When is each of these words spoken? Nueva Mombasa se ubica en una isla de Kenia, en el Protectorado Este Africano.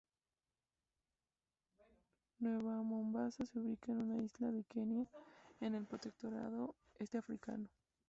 Nueva 2.39 2.81
Mombasa 2.81 3.45
se 3.45 3.59
ubica 3.59 3.91
en 3.91 3.99
una 3.99 4.23
isla 4.25 4.51
de 4.51 4.63
Kenia, 4.63 5.05
en 5.59 5.75
el 5.75 5.85
Protectorado 5.85 6.73
Este 6.97 7.19
Africano. 7.19 7.69